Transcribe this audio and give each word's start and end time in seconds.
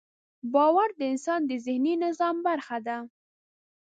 باور 0.53 0.89
د 0.99 1.01
انسان 1.11 1.41
د 1.45 1.51
ذهني 1.65 1.93
نظام 2.05 2.35
برخه 2.47 2.77
ده. 2.87 2.97